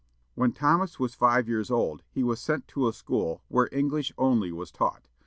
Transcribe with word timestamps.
When 0.33 0.51
Thomas 0.51 0.99
was 0.99 1.13
five 1.13 1.47
years 1.47 1.69
old, 1.69 2.01
he 2.09 2.23
was 2.23 2.39
sent 2.41 2.67
to 2.69 2.87
a 2.87 2.91
school 2.91 3.43
where 3.49 3.69
English 3.71 4.11
only 4.17 4.51
was 4.51 4.71
taught. 4.71 5.07